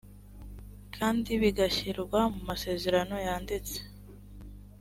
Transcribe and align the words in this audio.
kandi 0.95 1.29
bigashyirwa 1.41 2.19
mu 2.33 2.41
masezerano 2.49 3.15
yanditse 3.25 3.77